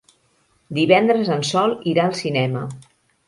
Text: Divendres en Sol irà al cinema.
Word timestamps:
Divendres 0.77 1.29
en 1.35 1.45
Sol 1.51 1.77
irà 1.93 2.07
al 2.09 2.17
cinema. 2.23 2.67